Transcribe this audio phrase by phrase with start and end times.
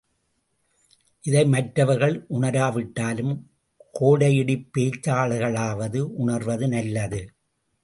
[1.23, 3.35] இதை மற்றவர்கள் உணராவிட்டாலும்
[3.99, 7.21] கோடையிடிப் பேச்சாளர்களாவது உணர்வது நல்லது!